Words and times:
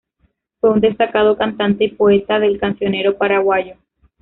Fue 0.59 0.71
un 0.71 0.79
destacado 0.81 1.37
cantante 1.37 1.83
y 1.83 1.89
poeta 1.91 2.39
del 2.39 2.59
cancionero 2.59 3.19
paraguayo. 3.19 3.75